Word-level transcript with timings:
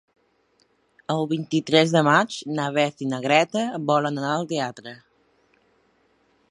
El 1.15 1.27
vint-i-tres 1.33 1.93
de 1.97 2.01
maig 2.07 2.39
na 2.61 2.65
Beth 2.79 3.05
i 3.07 3.09
na 3.13 3.21
Greta 3.27 3.67
volen 3.93 4.19
anar 4.23 4.35
al 4.39 4.51
teatre. 4.55 4.97